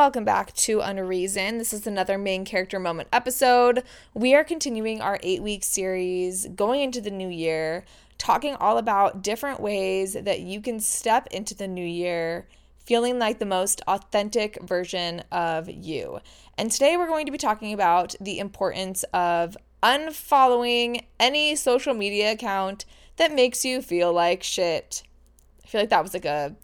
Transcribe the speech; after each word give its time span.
welcome 0.00 0.24
back 0.24 0.50
to 0.54 0.78
Unreazon. 0.78 1.58
This 1.58 1.74
is 1.74 1.86
another 1.86 2.16
main 2.16 2.46
character 2.46 2.80
moment 2.80 3.10
episode. 3.12 3.82
We 4.14 4.34
are 4.34 4.44
continuing 4.44 5.02
our 5.02 5.18
eight 5.22 5.42
week 5.42 5.62
series 5.62 6.46
going 6.46 6.80
into 6.80 7.02
the 7.02 7.10
new 7.10 7.28
year, 7.28 7.84
talking 8.16 8.54
all 8.54 8.78
about 8.78 9.20
different 9.20 9.60
ways 9.60 10.14
that 10.14 10.40
you 10.40 10.62
can 10.62 10.80
step 10.80 11.26
into 11.26 11.54
the 11.54 11.68
new 11.68 11.84
year 11.84 12.48
feeling 12.86 13.18
like 13.18 13.40
the 13.40 13.44
most 13.44 13.82
authentic 13.86 14.56
version 14.62 15.22
of 15.30 15.68
you. 15.68 16.20
And 16.56 16.70
today 16.70 16.96
we're 16.96 17.06
going 17.06 17.26
to 17.26 17.32
be 17.32 17.36
talking 17.36 17.74
about 17.74 18.14
the 18.22 18.38
importance 18.38 19.04
of 19.12 19.54
unfollowing 19.82 21.04
any 21.20 21.54
social 21.56 21.92
media 21.92 22.32
account 22.32 22.86
that 23.16 23.34
makes 23.34 23.66
you 23.66 23.82
feel 23.82 24.14
like 24.14 24.42
shit. 24.42 25.02
I 25.62 25.68
feel 25.68 25.82
like 25.82 25.90
that 25.90 26.02
was 26.02 26.14
like 26.14 26.24
a 26.24 26.56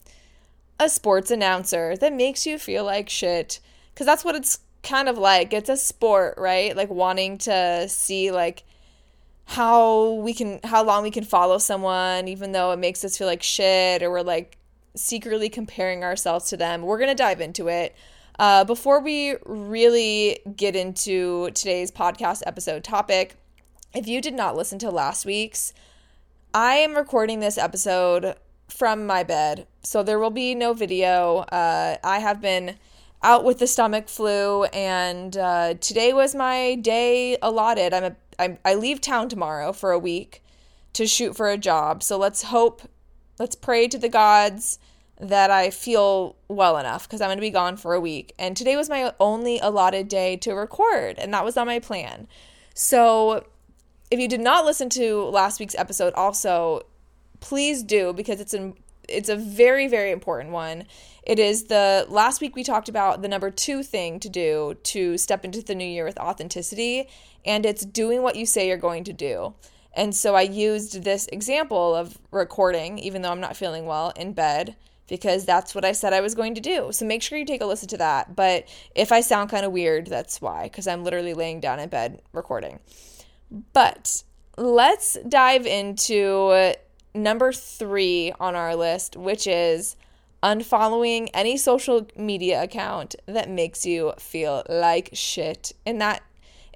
a 0.78 0.88
sports 0.88 1.30
announcer 1.30 1.96
that 1.96 2.12
makes 2.12 2.46
you 2.46 2.58
feel 2.58 2.84
like 2.84 3.08
shit. 3.08 3.60
Because 3.92 4.06
that's 4.06 4.24
what 4.24 4.34
it's 4.34 4.60
kind 4.82 5.08
of 5.08 5.18
like. 5.18 5.52
It's 5.52 5.68
a 5.68 5.76
sport 5.76 6.34
right? 6.38 6.76
Like 6.76 6.90
wanting 6.90 7.38
to 7.38 7.88
see 7.88 8.30
like 8.30 8.64
how 9.46 10.12
we 10.14 10.34
can 10.34 10.60
how 10.64 10.82
long 10.84 11.02
we 11.02 11.10
can 11.10 11.24
follow 11.24 11.58
someone 11.58 12.26
even 12.26 12.50
though 12.50 12.72
it 12.72 12.78
makes 12.78 13.04
us 13.04 13.16
feel 13.16 13.28
like 13.28 13.44
shit 13.44 14.02
or 14.02 14.10
we're 14.10 14.22
like 14.22 14.58
secretly 14.96 15.48
comparing 15.48 16.02
ourselves 16.04 16.48
to 16.50 16.56
them. 16.56 16.82
We're 16.82 16.98
to 16.98 17.14
dive 17.14 17.40
into 17.40 17.68
it. 17.68 17.94
Uh, 18.38 18.64
before 18.64 19.00
we 19.00 19.34
really 19.46 20.40
get 20.56 20.76
into 20.76 21.50
today's 21.52 21.90
podcast 21.90 22.42
episode 22.44 22.84
topic 22.84 23.34
if 23.94 24.06
you 24.06 24.20
did 24.20 24.34
not 24.34 24.54
listen 24.54 24.78
to 24.78 24.90
last 24.90 25.24
week's 25.24 25.72
i 26.52 26.74
am 26.74 26.94
recording 26.94 27.40
this 27.40 27.56
episode 27.56 28.34
from 28.68 29.06
my 29.06 29.22
bed. 29.22 29.66
So 29.82 30.02
there 30.02 30.18
will 30.18 30.30
be 30.30 30.54
no 30.54 30.72
video. 30.72 31.38
Uh, 31.38 31.96
I 32.02 32.18
have 32.18 32.40
been 32.40 32.76
out 33.22 33.44
with 33.44 33.58
the 33.58 33.66
stomach 33.66 34.08
flu, 34.08 34.64
and 34.64 35.36
uh, 35.36 35.74
today 35.80 36.12
was 36.12 36.34
my 36.34 36.74
day 36.76 37.38
allotted. 37.42 37.94
I'm 37.94 38.04
a 38.04 38.16
I'm, 38.38 38.58
I 38.64 38.74
leave 38.74 39.00
town 39.00 39.28
tomorrow 39.28 39.72
for 39.72 39.92
a 39.92 39.98
week 39.98 40.42
to 40.92 41.06
shoot 41.06 41.36
for 41.36 41.48
a 41.48 41.58
job. 41.58 42.02
So 42.02 42.16
let's 42.18 42.44
hope, 42.44 42.82
let's 43.38 43.56
pray 43.56 43.88
to 43.88 43.98
the 43.98 44.08
gods 44.08 44.78
that 45.18 45.50
I 45.50 45.70
feel 45.70 46.36
well 46.48 46.76
enough 46.76 47.08
because 47.08 47.20
I'm 47.20 47.28
going 47.28 47.38
to 47.38 47.42
be 47.42 47.50
gone 47.50 47.76
for 47.76 47.94
a 47.94 48.00
week. 48.00 48.34
And 48.38 48.56
today 48.56 48.76
was 48.76 48.90
my 48.90 49.12
only 49.18 49.58
allotted 49.58 50.08
day 50.08 50.36
to 50.38 50.54
record, 50.54 51.18
and 51.18 51.32
that 51.32 51.44
was 51.44 51.56
on 51.56 51.66
my 51.66 51.78
plan. 51.78 52.28
So 52.74 53.46
if 54.10 54.20
you 54.20 54.28
did 54.28 54.40
not 54.40 54.64
listen 54.64 54.88
to 54.90 55.24
last 55.24 55.58
week's 55.58 55.74
episode, 55.74 56.12
also 56.14 56.82
please 57.40 57.82
do 57.82 58.12
because 58.12 58.40
it's 58.40 58.54
an 58.54 58.74
it's 59.08 59.28
a 59.28 59.36
very 59.36 59.86
very 59.86 60.10
important 60.10 60.52
one. 60.52 60.84
It 61.22 61.38
is 61.38 61.64
the 61.64 62.06
last 62.08 62.40
week 62.40 62.56
we 62.56 62.64
talked 62.64 62.88
about 62.88 63.22
the 63.22 63.28
number 63.28 63.50
2 63.50 63.82
thing 63.82 64.20
to 64.20 64.28
do 64.28 64.76
to 64.84 65.16
step 65.18 65.44
into 65.44 65.62
the 65.62 65.74
new 65.74 65.86
year 65.86 66.04
with 66.04 66.18
authenticity 66.18 67.08
and 67.44 67.64
it's 67.64 67.84
doing 67.84 68.22
what 68.22 68.36
you 68.36 68.46
say 68.46 68.66
you're 68.68 68.76
going 68.76 69.04
to 69.04 69.12
do. 69.12 69.54
And 69.92 70.14
so 70.14 70.34
I 70.34 70.42
used 70.42 71.04
this 71.04 71.26
example 71.32 71.94
of 71.94 72.18
recording 72.30 72.98
even 72.98 73.22
though 73.22 73.30
I'm 73.30 73.40
not 73.40 73.56
feeling 73.56 73.86
well 73.86 74.12
in 74.16 74.32
bed 74.32 74.76
because 75.08 75.44
that's 75.44 75.74
what 75.74 75.84
I 75.84 75.92
said 75.92 76.12
I 76.12 76.20
was 76.20 76.34
going 76.34 76.54
to 76.54 76.60
do. 76.60 76.90
So 76.92 77.06
make 77.06 77.22
sure 77.22 77.38
you 77.38 77.44
take 77.44 77.60
a 77.60 77.66
listen 77.66 77.88
to 77.88 77.96
that. 77.98 78.34
But 78.34 78.66
if 78.94 79.12
I 79.12 79.20
sound 79.20 79.50
kind 79.50 79.64
of 79.64 79.72
weird, 79.72 80.08
that's 80.08 80.40
why, 80.40 80.64
because 80.64 80.86
I'm 80.86 81.04
literally 81.04 81.34
laying 81.34 81.60
down 81.60 81.78
in 81.78 81.88
bed 81.88 82.22
recording. 82.32 82.80
But 83.72 84.22
let's 84.56 85.16
dive 85.28 85.66
into 85.66 86.74
number 87.16 87.52
three 87.52 88.32
on 88.38 88.54
our 88.54 88.76
list, 88.76 89.16
which 89.16 89.46
is 89.46 89.96
unfollowing 90.42 91.28
any 91.34 91.56
social 91.56 92.06
media 92.16 92.62
account 92.62 93.16
that 93.26 93.50
makes 93.50 93.86
you 93.86 94.12
feel 94.18 94.62
like 94.68 95.10
shit 95.12 95.72
in 95.84 95.98
that 95.98 96.22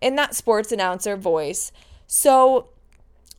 in 0.00 0.16
that 0.16 0.34
sports 0.34 0.72
announcer 0.72 1.16
voice. 1.16 1.70
So 2.06 2.68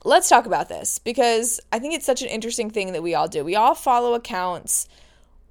let's 0.05 0.29
talk 0.29 0.45
about 0.45 0.69
this 0.69 0.99
because 0.99 1.59
I 1.71 1.79
think 1.79 1.95
it's 1.95 2.05
such 2.05 2.21
an 2.21 2.27
interesting 2.27 2.69
thing 2.69 2.93
that 2.93 3.01
we 3.01 3.15
all 3.15 3.27
do. 3.27 3.43
We 3.43 3.55
all 3.55 3.75
follow 3.75 4.13
accounts 4.13 4.87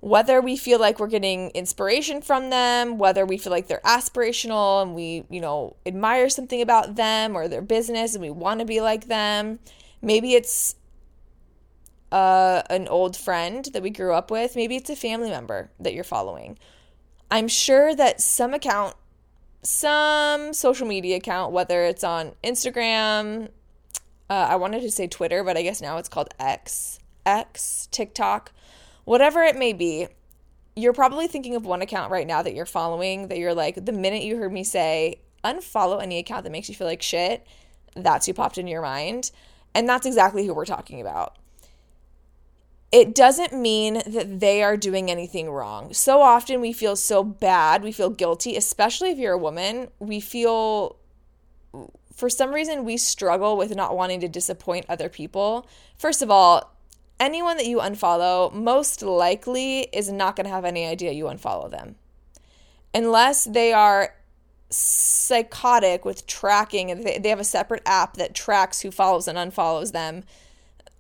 whether 0.01 0.41
we 0.41 0.57
feel 0.57 0.81
like 0.81 0.99
we're 0.99 1.07
getting 1.07 1.51
inspiration 1.51 2.23
from 2.23 2.51
them, 2.51 2.97
whether 2.97 3.27
we 3.27 3.37
feel 3.37 3.53
like 3.53 3.69
they're 3.69 3.83
aspirational 3.85 4.83
and 4.83 4.95
we, 4.95 5.25
you 5.29 5.41
know, 5.41 5.77
admire 5.85 6.29
something 6.31 6.63
about 6.63 6.97
them 6.97 7.37
or 7.37 7.49
their 7.49 7.61
business 7.61 8.15
and 8.15 8.23
we 8.23 8.31
want 8.31 8.61
to 8.61 8.67
be 8.67 8.81
like 8.81 9.09
them. 9.09 9.59
Maybe 10.01 10.35
it's 10.35 10.75
uh, 12.13 12.63
an 12.71 12.89
old 12.89 13.17
friend 13.17 13.67
that 13.73 13.83
we 13.83 13.91
grew 13.91 14.13
up 14.13 14.31
with. 14.31 14.57
Maybe 14.57 14.77
it's 14.77 14.91
a 14.91 14.97
family 14.97 15.31
member 15.31 15.71
that 15.81 15.95
you're 15.95 16.05
following. 16.05 16.59
I'm 17.31 17.49
sure 17.49 17.95
that 17.95 18.21
some 18.21 18.55
account, 18.55 18.97
some 19.63 20.53
social 20.53 20.87
media 20.87 21.17
account, 21.17 21.53
whether 21.53 21.85
it's 21.85 22.03
on 22.03 22.33
Instagram, 22.43 23.51
uh, 24.29 24.47
I 24.51 24.57
wanted 24.57 24.83
to 24.83 24.91
say 24.91 25.07
Twitter, 25.07 25.45
but 25.45 25.57
I 25.57 25.63
guess 25.63 25.81
now 25.81 25.99
it's 25.99 26.09
called 26.09 26.29
X, 26.39 26.99
X, 27.25 27.89
TikTok, 27.91 28.53
whatever 29.05 29.43
it 29.43 29.57
may 29.57 29.73
be. 29.73 30.09
You're 30.77 30.93
probably 30.93 31.27
thinking 31.27 31.57
of 31.57 31.67
one 31.67 31.83
account 31.83 32.11
right 32.11 32.27
now 32.27 32.43
that 32.43 32.55
you're 32.55 32.67
following 32.67 33.29
that 33.29 33.39
you're 33.39 33.55
like, 33.55 33.85
the 33.85 33.93
minute 33.93 34.23
you 34.23 34.37
heard 34.37 34.53
me 34.53 34.65
say 34.65 35.21
unfollow 35.45 36.03
any 36.03 36.19
account 36.19 36.45
that 36.45 36.51
makes 36.51 36.69
you 36.69 36.75
feel 36.75 36.87
like 36.87 37.03
shit, 37.03 37.47
that's 37.95 38.27
who 38.27 38.35
popped 38.35 38.57
into 38.57 38.71
your 38.71 38.83
mind. 38.83 39.31
And 39.75 39.89
that's 39.89 40.07
exactly 40.07 40.47
who 40.47 40.55
we're 40.55 40.65
talking 40.65 41.01
about 41.01 41.37
it 42.93 43.15
doesn't 43.15 43.53
mean 43.53 44.03
that 44.07 44.41
they 44.41 44.63
are 44.63 44.77
doing 44.77 45.11
anything 45.11 45.51
wrong. 45.51 45.93
So 45.93 46.23
often 46.23 46.61
we 46.61 46.73
feel 46.73 46.97
so 46.97 47.23
bad, 47.23 47.83
we 47.83 47.93
feel 47.93 48.11
guilty, 48.11 48.57
especially 48.57 49.11
if 49.11 49.19
you're 49.19 49.35
a 49.35 49.39
woman. 49.39 49.89
We 50.01 50.19
feel, 50.19 50.97
for 52.13 52.29
some 52.29 52.53
reason, 52.53 52.85
we 52.85 52.97
struggle 52.97 53.57
with 53.57 53.75
not 53.77 53.97
wanting 53.97 54.21
to 54.21 54.29
disappoint 54.29 54.87
other 54.89 55.09
people. 55.09 55.69
First 55.99 56.21
of 56.21 56.31
all, 56.31 56.75
anyone 57.21 57.59
that 57.59 57.67
you 57.67 57.79
unfollow 57.79 58.53
most 58.53 59.03
likely 59.03 59.81
is 59.93 60.11
not 60.11 60.35
going 60.35 60.47
to 60.47 60.53
have 60.53 60.65
any 60.65 60.85
idea 60.85 61.13
you 61.13 61.27
unfollow 61.27 61.71
them. 61.71 61.95
Unless 62.93 63.45
they 63.45 63.73
are 63.73 64.15
psychotic 64.71 66.05
with 66.05 66.27
tracking 66.27 66.91
and 66.91 67.05
they, 67.05 67.29
have 67.29 67.41
a 67.41 67.45
separate 67.45 67.83
app 67.87 68.15
that 68.17 68.35
tracks 68.35 68.81
who 68.81 68.91
follows 68.91 69.29
and 69.29 69.39
unfollows 69.39 69.93
them 69.93 70.25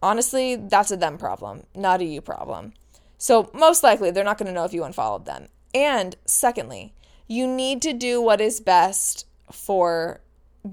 honestly, 0.03 0.56
that's 0.56 0.91
a 0.91 0.97
them 0.97 1.19
problem, 1.19 1.65
not 1.75 2.00
a 2.00 2.05
you 2.05 2.21
problem. 2.21 2.72
So, 3.19 3.50
most 3.53 3.83
likely, 3.83 4.11
they're 4.11 4.25
not 4.25 4.38
going 4.38 4.47
to 4.47 4.53
know 4.53 4.65
if 4.65 4.72
you 4.72 4.84
unfollowed 4.84 5.27
them. 5.27 5.49
And 5.75 6.16
secondly, 6.25 6.94
you 7.28 7.47
need 7.47 7.83
to 7.83 7.93
do 7.93 8.21
what 8.21 8.41
is 8.41 8.61
best 8.61 9.27
for 9.53 10.21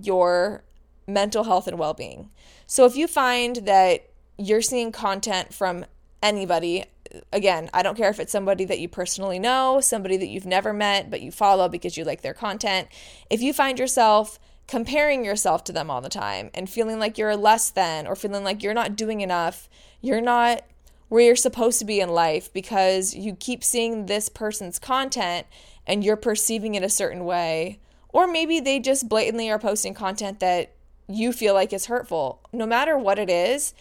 your 0.02 0.64
mental 1.08 1.44
health 1.44 1.68
and 1.68 1.78
well 1.78 1.94
being. 1.94 2.30
So, 2.66 2.86
if 2.86 2.96
you 2.96 3.08
find 3.08 3.58
that 3.58 4.10
you're 4.38 4.62
seeing 4.62 4.92
content 4.92 5.54
from 5.54 5.86
anybody, 6.24 6.86
again, 7.34 7.70
I 7.74 7.84
don't 7.84 7.98
care 7.98 8.10
if 8.10 8.20
it's 8.20 8.32
somebody 8.32 8.66
that 8.66 8.80
you 8.80 8.88
personally 8.88 9.40
know, 9.40 9.82
somebody 9.82 10.18
that 10.18 10.28
you've 10.28 10.46
never 10.46 10.74
met, 10.74 11.10
but 11.10 11.22
you 11.22 11.32
follow 11.32 11.68
because 11.68 11.98
you 11.98 12.04
like 12.04 12.22
their 12.22 12.34
content. 12.34 12.88
If 13.30 13.42
you 13.42 13.54
find 13.54 13.78
yourself 13.78 14.40
comparing 14.68 15.24
yourself 15.24 15.64
to 15.64 15.72
them 15.72 15.90
all 15.90 16.02
the 16.02 16.10
time 16.10 16.50
and 16.54 16.70
feeling 16.70 17.00
like 17.00 17.18
you're 17.18 17.36
less 17.36 17.70
than 17.70 18.06
or 18.06 18.16
feeling 18.16 18.44
like 18.44 18.62
you're 18.62 18.74
not 18.74 18.96
doing 18.96 19.22
enough, 19.22 19.70
you're 20.02 20.22
not 20.22 20.64
where 21.10 21.24
you're 21.24 21.36
supposed 21.36 21.80
to 21.80 21.86
be 21.86 22.02
in 22.02 22.10
life 22.10 22.52
because 22.52 23.16
you 23.16 23.34
keep 23.34 23.64
seeing 23.64 24.06
this 24.06 24.28
person's 24.28 24.78
content 24.78 25.48
and 25.86 26.04
you're 26.04 26.18
perceiving 26.18 26.76
it 26.76 26.84
a 26.84 26.90
certain 26.90 27.24
way. 27.24 27.80
Or 28.10 28.28
maybe 28.28 28.60
they 28.60 28.80
just 28.80 29.08
blatantly 29.08 29.50
are 29.50 29.60
posting 29.60 29.94
content 29.94 30.42
that 30.42 30.74
you 31.08 31.32
feel 31.32 31.54
like 31.54 31.72
is 31.72 31.86
hurtful. 31.86 32.42
No 32.52 32.66
matter 32.66 32.98
what 32.98 33.20
it 33.20 33.30
is, 33.30 33.74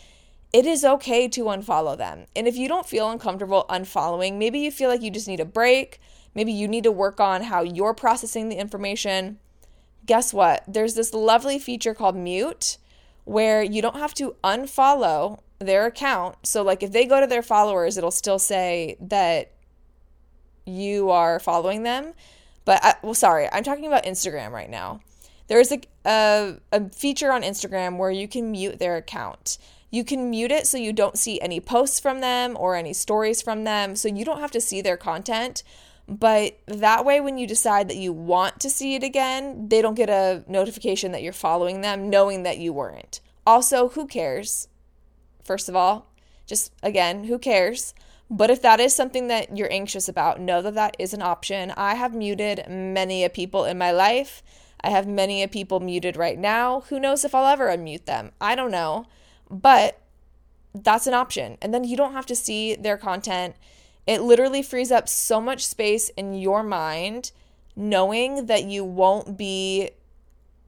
it 0.52 0.66
is 0.66 0.84
okay 0.84 1.26
to 1.28 1.44
unfollow 1.44 1.98
them. 1.98 2.26
And 2.36 2.46
if 2.46 2.56
you 2.56 2.68
don't 2.68 2.86
feel 2.86 3.10
uncomfortable 3.10 3.66
unfollowing, 3.68 4.38
maybe 4.38 4.60
you 4.60 4.70
feel 4.70 4.88
like 4.88 5.02
you 5.02 5.10
just 5.10 5.26
need 5.26 5.40
a 5.40 5.44
break. 5.44 6.00
Maybe 6.34 6.52
you 6.52 6.68
need 6.68 6.84
to 6.84 6.92
work 6.92 7.18
on 7.18 7.42
how 7.42 7.62
you're 7.62 7.94
processing 7.94 8.48
the 8.48 8.56
information 8.56 9.38
guess 10.06 10.32
what? 10.32 10.64
There's 10.66 10.94
this 10.94 11.12
lovely 11.12 11.58
feature 11.58 11.94
called 11.94 12.16
mute 12.16 12.78
where 13.24 13.62
you 13.62 13.82
don't 13.82 13.96
have 13.96 14.14
to 14.14 14.36
unfollow 14.44 15.40
their 15.58 15.86
account. 15.86 16.36
So, 16.44 16.62
like, 16.62 16.82
if 16.82 16.92
they 16.92 17.06
go 17.06 17.20
to 17.20 17.26
their 17.26 17.42
followers, 17.42 17.96
it'll 17.96 18.10
still 18.10 18.38
say 18.38 18.96
that 19.00 19.52
you 20.64 21.10
are 21.10 21.38
following 21.40 21.82
them. 21.82 22.14
But, 22.64 22.84
I, 22.84 22.94
well, 23.02 23.14
sorry, 23.14 23.48
I'm 23.52 23.64
talking 23.64 23.86
about 23.86 24.04
Instagram 24.04 24.52
right 24.52 24.70
now. 24.70 25.00
There's 25.48 25.70
a, 25.72 25.80
a, 26.04 26.56
a 26.72 26.88
feature 26.90 27.32
on 27.32 27.42
Instagram 27.42 27.98
where 27.98 28.10
you 28.10 28.26
can 28.26 28.50
mute 28.50 28.78
their 28.78 28.96
account. 28.96 29.58
You 29.90 30.04
can 30.04 30.30
mute 30.30 30.50
it 30.50 30.66
so 30.66 30.76
you 30.76 30.92
don't 30.92 31.16
see 31.16 31.40
any 31.40 31.60
posts 31.60 32.00
from 32.00 32.20
them 32.20 32.56
or 32.58 32.74
any 32.74 32.92
stories 32.92 33.40
from 33.40 33.64
them. 33.64 33.94
So 33.94 34.08
you 34.08 34.24
don't 34.24 34.40
have 34.40 34.50
to 34.52 34.60
see 34.60 34.80
their 34.80 34.96
content. 34.96 35.62
But 36.08 36.58
that 36.66 37.04
way, 37.04 37.20
when 37.20 37.36
you 37.36 37.46
decide 37.46 37.88
that 37.88 37.96
you 37.96 38.12
want 38.12 38.60
to 38.60 38.70
see 38.70 38.94
it 38.94 39.02
again, 39.02 39.68
they 39.68 39.82
don't 39.82 39.94
get 39.94 40.08
a 40.08 40.44
notification 40.46 41.12
that 41.12 41.22
you're 41.22 41.32
following 41.32 41.80
them, 41.80 42.08
knowing 42.08 42.44
that 42.44 42.58
you 42.58 42.72
weren't. 42.72 43.20
Also, 43.44 43.88
who 43.90 44.06
cares? 44.06 44.68
First 45.42 45.68
of 45.68 45.74
all, 45.74 46.06
just 46.46 46.72
again, 46.82 47.24
who 47.24 47.38
cares? 47.38 47.92
But 48.28 48.50
if 48.50 48.62
that 48.62 48.80
is 48.80 48.94
something 48.94 49.28
that 49.28 49.56
you're 49.56 49.72
anxious 49.72 50.08
about, 50.08 50.40
know 50.40 50.60
that 50.62 50.74
that 50.74 50.96
is 50.98 51.14
an 51.14 51.22
option. 51.22 51.72
I 51.76 51.94
have 51.94 52.14
muted 52.14 52.64
many 52.68 53.24
a 53.24 53.30
people 53.30 53.64
in 53.64 53.78
my 53.78 53.92
life. 53.92 54.42
I 54.80 54.90
have 54.90 55.06
many 55.06 55.42
a 55.42 55.48
people 55.48 55.80
muted 55.80 56.16
right 56.16 56.38
now. 56.38 56.82
Who 56.88 57.00
knows 57.00 57.24
if 57.24 57.34
I'll 57.34 57.46
ever 57.46 57.68
unmute 57.68 58.04
them? 58.04 58.32
I 58.40 58.54
don't 58.54 58.70
know. 58.70 59.06
But 59.48 60.00
that's 60.74 61.06
an 61.06 61.14
option. 61.14 61.56
And 61.62 61.72
then 61.72 61.84
you 61.84 61.96
don't 61.96 62.12
have 62.12 62.26
to 62.26 62.36
see 62.36 62.74
their 62.74 62.96
content. 62.96 63.56
It 64.06 64.22
literally 64.22 64.62
frees 64.62 64.92
up 64.92 65.08
so 65.08 65.40
much 65.40 65.66
space 65.66 66.08
in 66.10 66.34
your 66.34 66.62
mind 66.62 67.32
knowing 67.74 68.46
that 68.46 68.64
you 68.64 68.84
won't 68.84 69.36
be 69.36 69.90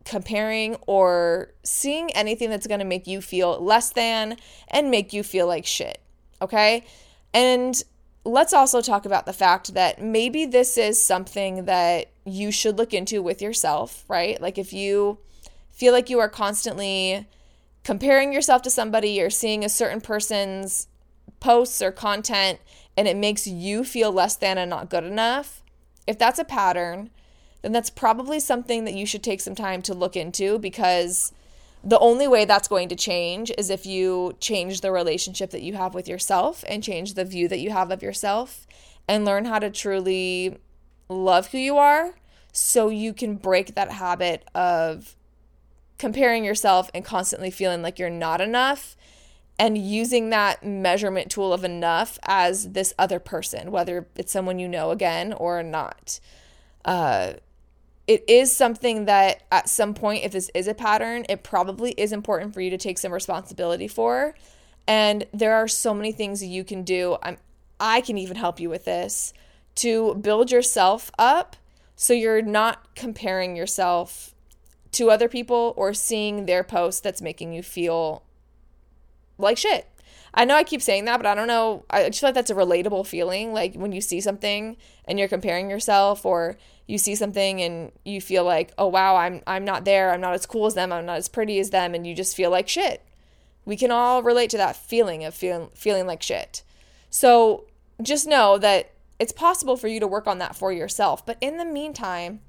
comparing 0.05 0.77
or 0.87 1.53
seeing 1.63 2.11
anything 2.13 2.51
that's 2.51 2.67
going 2.67 2.81
to 2.81 2.85
make 2.85 3.07
you 3.07 3.21
feel 3.21 3.63
less 3.63 3.91
than 3.91 4.37
and 4.69 4.91
make 4.91 5.13
you 5.13 5.23
feel 5.23 5.47
like 5.47 5.67
shit. 5.67 6.01
Okay? 6.41 6.85
And 7.33 7.83
let's 8.25 8.53
also 8.53 8.81
talk 8.81 9.07
about 9.07 9.27
the 9.27 9.33
fact 9.33 9.75
that 9.75 10.03
maybe 10.03 10.47
this 10.47 10.77
is 10.77 11.03
something 11.03 11.67
that 11.67 12.11
you 12.25 12.51
should 12.51 12.77
look 12.77 12.93
into 12.93 13.23
with 13.23 13.41
yourself, 13.41 14.05
right? 14.09 14.41
Like 14.41 14.59
if 14.59 14.73
you 14.73 15.19
feel 15.73 15.93
like 15.93 16.11
you 16.11 16.19
are 16.19 16.29
constantly 16.29 17.27
comparing 17.85 18.33
yourself 18.33 18.63
to 18.63 18.71
somebody 18.71 19.21
or 19.21 19.31
seeing 19.31 19.65
a 19.65 19.69
certain 19.69 20.01
person's 20.01 20.89
posts 21.41 21.81
or 21.81 21.93
content 21.93 22.59
and 22.99 23.07
it 23.07 23.17
makes 23.17 23.47
you 23.47 23.85
feel 23.85 24.11
less 24.11 24.35
than 24.35 24.59
and 24.59 24.69
not 24.69 24.91
good 24.91 25.05
enough, 25.05 25.63
if 26.09 26.19
that's 26.19 26.41
a 26.41 26.45
pattern, 26.45 27.11
then 27.63 27.71
that's 27.71 27.91
probably 27.91 28.41
something 28.41 28.85
that 28.87 28.95
you 28.95 29.07
should 29.07 29.23
take 29.23 29.41
some 29.41 29.55
time 29.55 29.83
to 29.83 29.95
look 29.95 30.17
into 30.17 30.59
because 30.59 31.33
the 31.85 32.01
only 32.01 32.27
way 32.27 32.45
that's 32.45 32.67
going 32.67 32.89
to 32.89 32.97
change 32.97 33.53
is 33.57 33.71
if 33.71 33.87
you 33.87 34.35
change 34.41 34.81
the 34.81 34.91
relationship 34.91 35.51
that 35.51 35.63
you 35.63 35.75
have 35.75 35.95
with 35.95 36.09
yourself 36.09 36.65
and 36.69 36.83
change 36.83 37.15
the 37.15 37.25
view 37.25 37.47
that 37.47 37.61
you 37.61 37.71
have 37.71 37.93
of 37.93 38.03
yourself 38.03 38.67
and 39.07 39.25
learn 39.25 39.45
how 39.45 39.61
to 39.61 39.71
truly 39.71 40.59
love 41.09 41.53
who 41.53 41.59
you 41.59 41.77
are 41.79 42.17
so 42.51 42.89
you 42.89 43.13
can 43.13 43.37
break 43.37 43.77
that 43.77 43.93
habit 43.93 44.45
of 44.57 45.15
comparing 45.99 46.45
yourself 46.45 46.91
and 46.93 47.05
constantly 47.05 47.53
feeling 47.53 47.81
like 47.81 48.01
you're 48.01 48.11
not 48.11 48.41
enough 48.41 48.97
and 49.59 49.77
using 49.77 50.31
that 50.31 50.65
measurement 50.65 51.31
tool 51.31 51.53
of 51.53 51.65
enough 51.65 52.19
as 52.23 52.73
this 52.73 52.95
other 52.99 53.19
person, 53.19 53.71
whether 53.71 54.07
it's 54.17 54.33
someone 54.33 54.59
you 54.59 54.69
know 54.69 54.91
again 54.91 55.33
or 55.33 55.63
not. 55.63 56.21
Uh, 56.85 57.35
it 58.07 58.25
is 58.29 58.57
something 58.57 59.05
that 59.05 59.43
at 59.53 59.69
some 59.69 59.93
point, 59.93 60.25
if 60.25 60.33
this 60.33 60.51
is 60.55 60.69
a 60.69 60.75
pattern, 60.75 61.27
it 61.29 61.43
probably 61.43 61.93
is 61.93 62.13
important 62.13 62.55
for 62.55 62.61
you 62.61 62.71
to 62.71 62.79
take 62.79 62.99
some 62.99 63.13
responsibility 63.13 63.89
for. 63.89 64.35
And 64.87 65.27
there 65.35 65.55
are 65.55 65.69
so 65.69 65.93
many 65.93 66.13
things 66.13 66.43
you 66.43 66.65
can 66.65 66.85
do. 66.85 67.19
I'm, 67.23 67.37
I 67.79 68.01
can 68.01 68.17
even 68.17 68.37
help 68.37 68.61
you 68.61 68.71
with 68.71 68.87
this 68.87 69.35
to 69.77 70.15
build 70.15 70.51
yourself 70.51 71.11
up 71.19 71.57
so 71.97 72.15
you're 72.15 72.43
not 72.43 72.95
comparing 72.95 73.57
yourself 73.57 74.35
to 74.93 75.11
other 75.11 75.29
people 75.29 75.75
or 75.77 75.93
seeing 75.93 76.47
their 76.47 76.65
post 76.65 77.03
that's 77.03 77.21
making 77.21 77.53
you 77.53 77.63
feel 77.63 78.23
like 79.39 79.59
shit. 79.59 79.89
I 80.35 80.45
know 80.45 80.55
I 80.55 80.65
keep 80.65 80.83
saying 80.83 81.07
that, 81.07 81.17
but 81.17 81.27
I 81.27 81.35
don't 81.35 81.49
know. 81.49 81.85
I 81.89 82.07
just 82.09 82.21
feel 82.21 82.29
like 82.29 82.35
that's 82.35 82.51
a 82.51 82.55
relatable 82.55 83.07
feeling. 83.07 83.53
Like 83.53 83.75
when 83.75 83.93
you 83.93 84.01
see 84.01 84.21
something 84.21 84.77
and 85.07 85.19
you're 85.19 85.29
comparing 85.29 85.71
yourself, 85.71 86.27
or 86.27 86.59
you 86.87 86.99
see 86.99 87.15
something 87.15 87.61
and 87.61 87.93
you 88.05 88.21
feel 88.21 88.45
like, 88.45 88.73
oh 88.79 88.89
wow, 88.89 89.17
I'm 89.17 89.43
I'm 89.47 89.65
not 89.65 89.85
there. 89.85 90.13
I'm 90.13 90.21
not 90.21 90.35
as 90.35 90.47
cool 90.47 90.67
as 90.67 90.75
them. 90.75 90.93
I'm 90.93 91.07
not 91.07 91.19
as 91.19 91.29
pretty 91.29 91.59
as 91.59 91.71
them, 91.71 91.95
and 91.95 92.07
you 92.07 92.15
just 92.15 92.37
feel 92.37 92.51
like 92.51 92.69
shit. 92.69 93.05
We 93.65 93.77
can 93.77 93.91
all 93.91 94.23
relate 94.23 94.51
to 94.51 94.57
that 94.59 94.77
feeling 94.77 95.25
of 95.25 95.35
feeling 95.35 95.71
feeling 95.75 96.07
like 96.07 96.23
shit. 96.23 96.63
So 97.11 97.65
just 98.03 98.27
know 98.27 98.59
that 98.59 98.93
it's 99.19 99.33
possible 99.33 99.77
for 99.77 99.89
you 99.89 99.99
to 100.01 100.07
work 100.07 100.27
on 100.27 100.39
that 100.39 100.57
for 100.57 100.73
yourself. 100.73 101.25
But 101.27 101.39
in 101.41 101.57
the 101.57 101.65
meantime, 101.65 102.41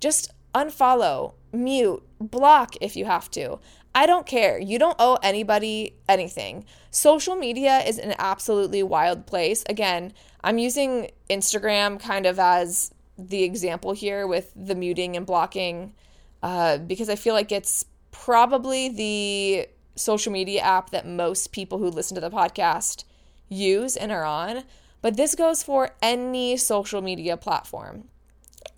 just 0.00 0.32
unfollow, 0.54 1.34
mute, 1.56 2.02
block 2.20 2.74
if 2.80 2.96
you 2.96 3.04
have 3.04 3.30
to. 3.32 3.58
I 3.94 4.04
don't 4.04 4.26
care. 4.26 4.58
You 4.58 4.78
don't 4.78 4.96
owe 4.98 5.18
anybody 5.22 5.94
anything. 6.08 6.66
Social 6.90 7.34
media 7.34 7.78
is 7.78 7.98
an 7.98 8.14
absolutely 8.18 8.82
wild 8.82 9.26
place. 9.26 9.64
Again, 9.68 10.12
I'm 10.44 10.58
using 10.58 11.10
Instagram 11.30 11.98
kind 11.98 12.26
of 12.26 12.38
as 12.38 12.92
the 13.18 13.42
example 13.42 13.92
here 13.92 14.26
with 14.26 14.52
the 14.54 14.74
muting 14.74 15.16
and 15.16 15.24
blocking 15.24 15.94
uh, 16.42 16.78
because 16.78 17.08
I 17.08 17.16
feel 17.16 17.34
like 17.34 17.50
it's 17.50 17.86
probably 18.12 18.88
the 18.88 19.66
social 19.94 20.32
media 20.32 20.60
app 20.60 20.90
that 20.90 21.06
most 21.06 21.52
people 21.52 21.78
who 21.78 21.88
listen 21.88 22.14
to 22.14 22.20
the 22.20 22.30
podcast 22.30 23.04
use 23.48 23.96
and 23.96 24.12
are 24.12 24.24
on. 24.24 24.64
But 25.00 25.16
this 25.16 25.34
goes 25.34 25.62
for 25.62 25.90
any 26.02 26.56
social 26.56 27.00
media 27.00 27.36
platform, 27.36 28.04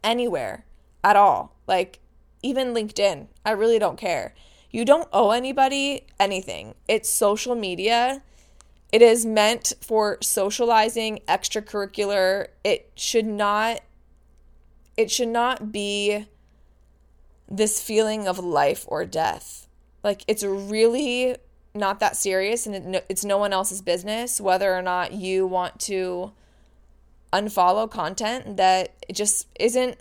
anywhere 0.05 0.65
at 1.03 1.17
all. 1.17 1.57
Like 1.67 2.01
even 2.43 2.75
LinkedIn. 2.75 3.29
I 3.45 3.51
really 3.53 3.79
don't 3.79 3.99
care. 3.99 4.35
You 4.71 4.85
don't 4.85 5.09
owe 5.13 5.31
anybody 5.31 6.07
anything. 6.21 6.75
It's 6.87 7.09
social 7.09 7.55
media. 7.55 8.23
It 8.93 9.03
is 9.03 9.27
meant 9.27 9.73
for 9.81 10.19
socializing, 10.23 11.21
extracurricular. 11.29 12.49
It 12.65 12.91
should 12.95 13.27
not 13.27 13.81
it 14.97 15.11
should 15.13 15.29
not 15.29 15.71
be 15.71 16.27
this 17.49 17.81
feeling 17.81 18.27
of 18.27 18.39
life 18.39 18.85
or 18.89 19.05
death. 19.05 19.69
Like 20.03 20.25
it's 20.27 20.43
really 20.43 21.37
not 21.75 22.01
that 22.01 22.17
serious 22.17 22.67
and 22.67 23.01
it's 23.09 23.25
no 23.25 23.39
one 23.39 23.53
else's 23.53 23.81
business 23.81 24.41
whether 24.41 24.75
or 24.75 24.83
not 24.83 25.13
you 25.13 25.47
want 25.47 25.79
to 25.79 26.33
unfollow 27.33 27.89
content 27.89 28.57
that 28.57 28.95
just 29.13 29.47
isn't 29.61 29.97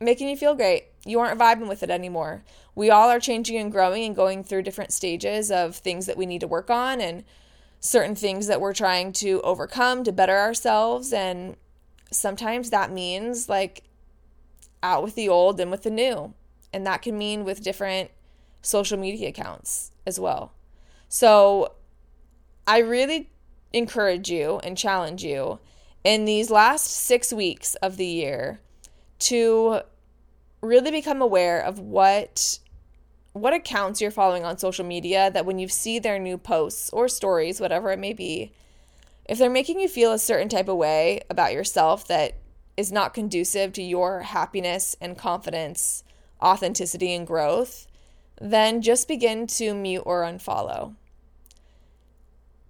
making 0.00 0.28
you 0.28 0.36
feel 0.36 0.54
great. 0.54 0.86
You 1.04 1.20
aren't 1.20 1.40
vibing 1.40 1.68
with 1.68 1.82
it 1.82 1.90
anymore 1.90 2.42
we 2.74 2.90
all 2.90 3.08
are 3.10 3.20
changing 3.20 3.58
and 3.58 3.72
growing 3.72 4.04
and 4.04 4.16
going 4.16 4.44
through 4.44 4.62
different 4.62 4.92
stages 4.92 5.50
of 5.50 5.76
things 5.76 6.06
that 6.06 6.16
we 6.16 6.26
need 6.26 6.40
to 6.40 6.46
work 6.46 6.70
on 6.70 7.00
and 7.00 7.24
certain 7.80 8.14
things 8.14 8.46
that 8.46 8.60
we're 8.60 8.72
trying 8.72 9.12
to 9.12 9.40
overcome 9.42 10.04
to 10.04 10.12
better 10.12 10.36
ourselves. 10.36 11.12
And 11.12 11.56
sometimes 12.10 12.70
that 12.70 12.90
means 12.90 13.48
like 13.48 13.84
out 14.82 15.02
with 15.02 15.14
the 15.14 15.28
old 15.28 15.60
and 15.60 15.70
with 15.70 15.82
the 15.82 15.90
new. 15.90 16.32
And 16.72 16.86
that 16.86 17.02
can 17.02 17.18
mean 17.18 17.44
with 17.44 17.62
different 17.62 18.10
social 18.62 18.98
media 18.98 19.28
accounts 19.28 19.92
as 20.06 20.20
well. 20.20 20.52
So 21.08 21.74
I 22.66 22.78
really 22.78 23.30
encourage 23.72 24.30
you 24.30 24.60
and 24.62 24.76
challenge 24.76 25.24
you 25.24 25.58
in 26.04 26.24
these 26.24 26.50
last 26.50 26.86
six 26.86 27.32
weeks 27.32 27.74
of 27.76 27.96
the 27.96 28.06
year 28.06 28.60
to 29.18 29.82
really 30.60 30.90
become 30.90 31.22
aware 31.22 31.60
of 31.60 31.78
what 31.78 32.58
what 33.32 33.54
accounts 33.54 34.00
you're 34.00 34.10
following 34.10 34.44
on 34.44 34.58
social 34.58 34.84
media 34.84 35.30
that 35.30 35.46
when 35.46 35.58
you 35.58 35.68
see 35.68 35.98
their 35.98 36.18
new 36.18 36.36
posts 36.36 36.90
or 36.90 37.08
stories 37.08 37.60
whatever 37.60 37.90
it 37.90 37.98
may 37.98 38.12
be 38.12 38.52
if 39.26 39.38
they're 39.38 39.48
making 39.48 39.78
you 39.78 39.88
feel 39.88 40.12
a 40.12 40.18
certain 40.18 40.48
type 40.48 40.68
of 40.68 40.76
way 40.76 41.20
about 41.30 41.52
yourself 41.52 42.06
that 42.08 42.34
is 42.76 42.90
not 42.90 43.14
conducive 43.14 43.72
to 43.72 43.82
your 43.82 44.22
happiness 44.22 44.96
and 45.00 45.16
confidence 45.16 46.02
authenticity 46.42 47.14
and 47.14 47.26
growth 47.26 47.86
then 48.40 48.80
just 48.80 49.06
begin 49.06 49.46
to 49.46 49.74
mute 49.74 50.02
or 50.06 50.22
unfollow. 50.22 50.94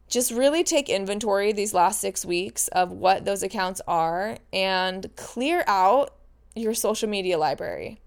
Just 0.09 0.33
really 0.33 0.65
take 0.65 0.89
inventory 0.89 1.53
these 1.53 1.73
last 1.73 2.01
six 2.01 2.27
weeks 2.27 2.67
of 2.69 2.91
what 2.91 3.25
those 3.25 3.45
accounts 3.45 3.81
are 3.87 4.39
and 4.53 5.09
clear 5.15 5.63
out 5.69 6.13
your 6.55 6.75
social 6.75 7.09
media 7.09 7.39
library. 7.39 8.01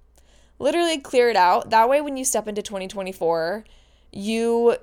Literally 0.59 0.99
clear 0.99 1.29
it 1.29 1.35
out. 1.35 1.69
That 1.69 1.89
way, 1.89 2.01
when 2.01 2.17
you 2.17 2.25
step 2.25 2.47
into 2.47 2.61
2024, 2.61 3.65
you 4.11 4.77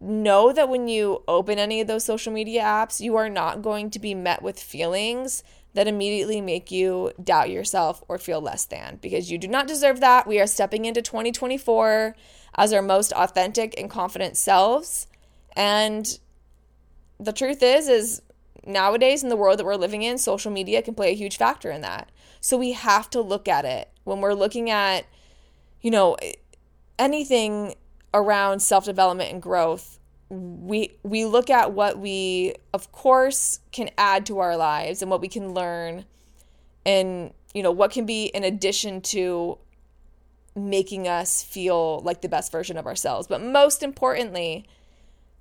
know 0.00 0.52
that 0.52 0.68
when 0.68 0.88
you 0.88 1.22
open 1.26 1.58
any 1.58 1.80
of 1.80 1.86
those 1.86 2.04
social 2.04 2.32
media 2.32 2.62
apps, 2.62 3.00
you 3.00 3.16
are 3.16 3.28
not 3.28 3.62
going 3.62 3.90
to 3.90 3.98
be 3.98 4.14
met 4.14 4.42
with 4.42 4.60
feelings 4.60 5.42
that 5.74 5.86
immediately 5.86 6.40
make 6.40 6.70
you 6.70 7.12
doubt 7.22 7.50
yourself 7.50 8.02
or 8.08 8.18
feel 8.18 8.40
less 8.40 8.64
than 8.64 8.98
because 9.02 9.30
you 9.30 9.36
do 9.36 9.46
not 9.46 9.66
deserve 9.66 10.00
that. 10.00 10.26
We 10.26 10.40
are 10.40 10.46
stepping 10.46 10.86
into 10.86 11.02
2024 11.02 12.16
as 12.56 12.72
our 12.72 12.82
most 12.82 13.12
authentic 13.12 13.78
and 13.78 13.90
confident 13.90 14.36
selves. 14.36 15.06
And 15.54 16.18
the 17.20 17.32
truth 17.32 17.62
is 17.62 17.88
is 17.88 18.22
nowadays 18.66 19.22
in 19.22 19.28
the 19.28 19.36
world 19.36 19.58
that 19.58 19.64
we're 19.64 19.76
living 19.76 20.02
in, 20.02 20.18
social 20.18 20.50
media 20.50 20.82
can 20.82 20.94
play 20.94 21.10
a 21.10 21.14
huge 21.14 21.36
factor 21.36 21.70
in 21.70 21.80
that. 21.82 22.10
So 22.40 22.56
we 22.56 22.72
have 22.72 23.08
to 23.10 23.20
look 23.20 23.48
at 23.48 23.64
it 23.64 23.90
when 24.04 24.20
we're 24.20 24.34
looking 24.34 24.70
at, 24.70 25.06
you 25.80 25.90
know, 25.90 26.16
anything 26.98 27.74
around 28.12 28.60
self-development 28.60 29.32
and 29.32 29.42
growth. 29.42 29.98
We 30.28 30.96
we 31.04 31.24
look 31.24 31.50
at 31.50 31.72
what 31.72 31.98
we 31.98 32.54
of 32.74 32.90
course 32.90 33.60
can 33.70 33.90
add 33.96 34.26
to 34.26 34.40
our 34.40 34.56
lives 34.56 35.00
and 35.00 35.10
what 35.10 35.20
we 35.20 35.28
can 35.28 35.54
learn 35.54 36.04
and 36.84 37.32
you 37.54 37.62
know 37.62 37.70
what 37.70 37.92
can 37.92 38.06
be 38.06 38.26
in 38.26 38.42
addition 38.42 39.00
to 39.02 39.58
making 40.56 41.06
us 41.06 41.44
feel 41.44 42.00
like 42.00 42.22
the 42.22 42.28
best 42.28 42.50
version 42.50 42.76
of 42.76 42.86
ourselves. 42.86 43.28
But 43.28 43.42
most 43.42 43.82
importantly, 43.82 44.66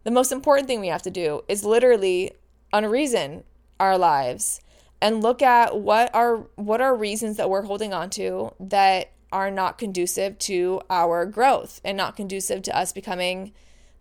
the 0.04 0.12
most 0.12 0.32
important 0.32 0.68
thing 0.68 0.82
we 0.82 0.88
have 0.88 1.02
to 1.04 1.12
do 1.12 1.44
is 1.48 1.64
literally 1.64 2.34
unreason 2.74 3.44
our 3.80 3.98
lives 3.98 4.62
and 5.02 5.22
look 5.22 5.42
at 5.42 5.78
what 5.78 6.14
are 6.14 6.48
what 6.56 6.82
are 6.82 6.96
reasons 6.96 7.38
that 7.38 7.50
we're 7.50 7.64
holding 7.64 7.94
on 7.94 8.10
to 8.10 8.54
that 8.60 9.12
are 9.32 9.52
not 9.52 9.78
conducive 9.78 10.40
to 10.40 10.82
our 10.90 11.26
growth 11.26 11.82
and 11.84 11.98
not 11.98 12.16
conducive 12.16 12.62
to 12.64 12.78
us 12.78 12.94
becoming 12.94 13.52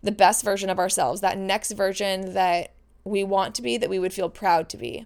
the 0.01 0.11
best 0.11 0.45
version 0.45 0.69
of 0.69 0.79
ourselves, 0.79 1.21
that 1.21 1.37
next 1.37 1.71
version 1.71 2.33
that 2.33 2.71
we 3.03 3.23
want 3.23 3.55
to 3.55 3.61
be, 3.61 3.77
that 3.77 3.89
we 3.89 3.99
would 3.99 4.13
feel 4.13 4.29
proud 4.29 4.69
to 4.69 4.77
be. 4.77 5.05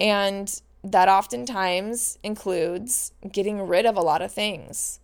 And 0.00 0.60
that 0.82 1.08
oftentimes 1.08 2.18
includes 2.22 3.12
getting 3.30 3.66
rid 3.66 3.84
of 3.84 3.96
a 3.96 4.00
lot 4.00 4.22
of 4.22 4.32
things. 4.32 5.00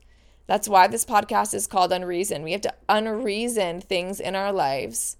That's 0.47 0.69
why 0.69 0.87
this 0.87 1.05
podcast 1.05 1.55
is 1.55 1.67
called 1.67 1.91
Unreazon. 1.91 2.43
We 2.43 2.53
have 2.53 2.61
to 2.63 2.75
unreason 2.89 3.81
things 3.81 4.21
in 4.21 4.35
our 4.35 4.53
lives. 4.53 5.17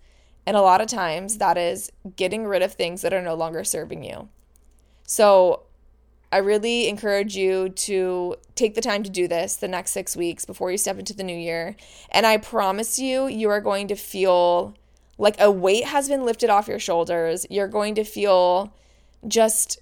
And 0.47 0.57
a 0.57 0.63
lot 0.63 0.81
of 0.81 0.89
times 0.89 1.39
that 1.39 1.57
is 1.57 1.91
getting 2.17 2.47
rid 2.47 2.63
of 2.63 2.73
things 2.73 3.03
that 3.03 3.13
are 3.13 3.23
no 3.23 3.35
longer 3.35 3.65
serving 3.65 4.03
you. 4.03 4.29
So 5.05 5.65
I 6.33 6.39
really 6.39 6.89
encourage 6.89 7.37
you 7.37 7.69
to 7.69 8.37
take 8.55 8.75
the 8.75 8.81
time 8.81 9.03
to 9.03 9.11
do 9.11 9.29
this 9.29 9.57
the 9.57 9.69
next 9.69 9.93
six 9.93 10.17
weeks 10.17 10.45
before 10.45 10.71
you 10.71 10.79
step 10.79 10.99
into 10.99 11.15
the 11.15 11.23
new 11.23 11.37
year. 11.37 11.77
And 12.11 12.27
I 12.27 12.39
promise 12.39 12.99
you, 12.99 13.27
you 13.27 13.51
are 13.51 13.61
going 13.61 13.87
to 13.89 13.95
feel 13.95 14.75
like 15.19 15.39
a 15.39 15.51
weight 15.51 15.85
has 15.85 16.09
been 16.09 16.25
lifted 16.25 16.49
off 16.49 16.69
your 16.69 16.79
shoulders. 16.79 17.47
You're 17.51 17.69
going 17.69 17.95
to 17.97 18.05
feel 18.05 18.75
just 19.29 19.79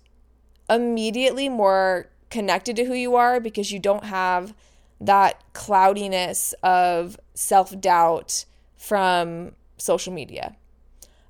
immediately 0.68 1.48
more 1.48 2.10
connected 2.30 2.76
to 2.76 2.84
who 2.84 2.94
you 2.94 3.14
are 3.14 3.40
because 3.40 3.70
you 3.72 3.78
don't 3.78 4.04
have 4.04 4.54
that 5.00 5.42
cloudiness 5.52 6.52
of 6.62 7.18
self 7.34 7.80
doubt 7.80 8.44
from 8.76 9.52
social 9.80 10.12
media. 10.12 10.56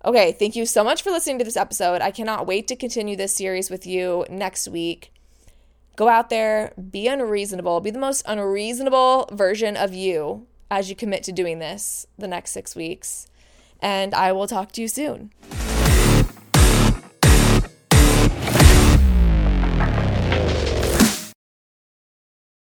Okay, 0.04 0.32
thank 0.32 0.56
you 0.56 0.64
so 0.64 0.82
much 0.82 1.02
for 1.02 1.10
listening 1.10 1.38
to 1.38 1.44
this 1.44 1.56
episode. 1.56 2.00
I 2.00 2.10
cannot 2.10 2.46
wait 2.46 2.66
to 2.68 2.76
continue 2.76 3.16
this 3.16 3.34
series 3.34 3.68
with 3.68 3.86
you 3.86 4.24
next 4.30 4.66
week. 4.68 5.12
Go 5.96 6.08
out 6.08 6.30
there, 6.30 6.72
be 6.90 7.06
unreasonable, 7.06 7.80
be 7.80 7.90
the 7.90 7.98
most 7.98 8.22
unreasonable 8.26 9.28
version 9.32 9.76
of 9.76 9.92
you 9.92 10.46
as 10.70 10.88
you 10.88 10.96
commit 10.96 11.22
to 11.24 11.32
doing 11.32 11.58
this 11.58 12.06
the 12.16 12.28
next 12.28 12.52
six 12.52 12.74
weeks. 12.74 13.26
And 13.82 14.14
I 14.14 14.32
will 14.32 14.46
talk 14.46 14.72
to 14.72 14.80
you 14.80 14.88
soon. 14.88 15.32